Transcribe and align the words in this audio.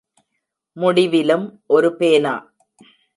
முடிவிலும் 0.73 1.61
ஒரு 1.67 1.95
பேனா. 1.95 2.53